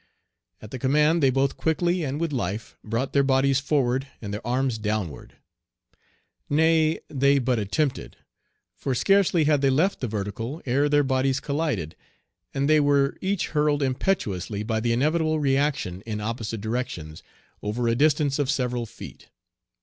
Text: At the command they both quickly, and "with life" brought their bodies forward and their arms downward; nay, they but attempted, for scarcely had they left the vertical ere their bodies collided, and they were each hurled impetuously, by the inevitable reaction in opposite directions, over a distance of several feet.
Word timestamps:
At 0.63 0.71
the 0.71 0.79
command 0.79 1.21
they 1.21 1.29
both 1.29 1.57
quickly, 1.57 2.03
and 2.03 2.19
"with 2.19 2.33
life" 2.33 2.75
brought 2.83 3.13
their 3.13 3.21
bodies 3.21 3.59
forward 3.59 4.07
and 4.19 4.33
their 4.33 4.41
arms 4.47 4.79
downward; 4.79 5.35
nay, 6.49 7.01
they 7.07 7.37
but 7.37 7.59
attempted, 7.59 8.17
for 8.75 8.95
scarcely 8.95 9.43
had 9.43 9.61
they 9.61 9.69
left 9.69 9.99
the 9.99 10.07
vertical 10.07 10.59
ere 10.65 10.89
their 10.89 11.03
bodies 11.03 11.39
collided, 11.39 11.95
and 12.51 12.67
they 12.67 12.79
were 12.79 13.15
each 13.21 13.49
hurled 13.49 13.83
impetuously, 13.83 14.63
by 14.63 14.79
the 14.79 14.91
inevitable 14.91 15.39
reaction 15.39 16.01
in 16.07 16.19
opposite 16.19 16.61
directions, 16.61 17.21
over 17.61 17.87
a 17.87 17.93
distance 17.93 18.39
of 18.39 18.49
several 18.49 18.87
feet. 18.87 19.29